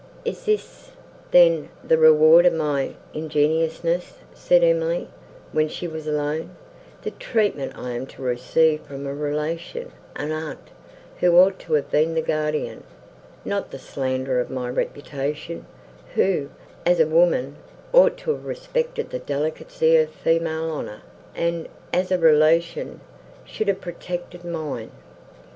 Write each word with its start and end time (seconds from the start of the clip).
"Is 0.25 0.45
this, 0.45 0.89
then, 1.29 1.69
the 1.83 1.95
reward 1.95 2.47
of 2.47 2.53
my 2.53 2.95
ingenuousness?" 3.13 4.13
said 4.33 4.63
Emily, 4.63 5.09
when 5.51 5.67
she 5.67 5.87
was 5.87 6.07
alone; 6.07 6.55
"the 7.03 7.11
treatment 7.11 7.77
I 7.77 7.91
am 7.91 8.07
to 8.07 8.23
receive 8.23 8.81
from 8.81 9.05
a 9.05 9.13
relation—an 9.13 10.31
aunt—who 10.31 11.37
ought 11.37 11.59
to 11.59 11.73
have 11.73 11.91
been 11.91 12.15
the 12.15 12.23
guardian, 12.23 12.83
not 13.45 13.69
the 13.69 13.77
slanderer 13.77 14.39
of 14.41 14.49
my 14.49 14.67
reputation,—who, 14.71 16.49
as 16.83 16.99
a 16.99 17.05
woman, 17.05 17.57
ought 17.93 18.17
to 18.17 18.31
have 18.31 18.45
respected 18.47 19.11
the 19.11 19.19
delicacy 19.19 19.97
of 19.97 20.09
female 20.09 20.67
honour, 20.71 21.03
and, 21.35 21.67
as 21.93 22.11
a 22.11 22.17
relation, 22.17 23.01
should 23.45 23.67
have 23.67 23.81
protected 23.81 24.43
mine! 24.43 24.89